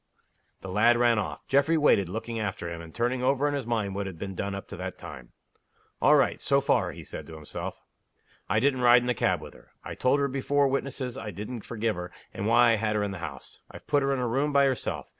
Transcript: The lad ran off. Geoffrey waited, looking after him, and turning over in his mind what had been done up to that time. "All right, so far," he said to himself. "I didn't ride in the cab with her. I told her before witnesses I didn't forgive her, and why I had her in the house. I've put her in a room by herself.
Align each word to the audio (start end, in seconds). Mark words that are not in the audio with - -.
The 0.61 0.69
lad 0.71 0.97
ran 0.97 1.19
off. 1.19 1.47
Geoffrey 1.47 1.77
waited, 1.77 2.09
looking 2.09 2.39
after 2.39 2.67
him, 2.67 2.81
and 2.81 2.91
turning 2.91 3.21
over 3.21 3.47
in 3.47 3.53
his 3.53 3.67
mind 3.67 3.93
what 3.93 4.07
had 4.07 4.17
been 4.17 4.33
done 4.33 4.55
up 4.55 4.67
to 4.69 4.77
that 4.77 4.97
time. 4.97 5.33
"All 6.01 6.15
right, 6.15 6.41
so 6.41 6.59
far," 6.59 6.91
he 6.91 7.03
said 7.03 7.27
to 7.27 7.35
himself. 7.35 7.79
"I 8.49 8.59
didn't 8.59 8.81
ride 8.81 9.03
in 9.03 9.07
the 9.07 9.13
cab 9.13 9.41
with 9.41 9.53
her. 9.53 9.73
I 9.83 9.93
told 9.93 10.19
her 10.19 10.27
before 10.27 10.67
witnesses 10.67 11.19
I 11.19 11.29
didn't 11.29 11.61
forgive 11.65 11.95
her, 11.97 12.11
and 12.33 12.47
why 12.47 12.71
I 12.71 12.75
had 12.77 12.95
her 12.95 13.03
in 13.03 13.11
the 13.11 13.19
house. 13.19 13.59
I've 13.69 13.85
put 13.85 14.01
her 14.01 14.11
in 14.11 14.17
a 14.19 14.27
room 14.27 14.51
by 14.51 14.65
herself. 14.65 15.05